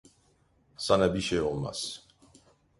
Sana 0.77 1.13
bir 1.13 1.21
şey 1.21 1.41
olmaz. 1.41 2.07